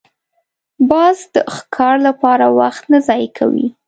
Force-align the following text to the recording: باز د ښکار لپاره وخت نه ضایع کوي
باز 0.89 1.17
د 1.33 1.35
ښکار 1.55 1.95
لپاره 2.07 2.45
وخت 2.59 2.83
نه 2.91 2.97
ضایع 3.07 3.29
کوي 3.37 3.67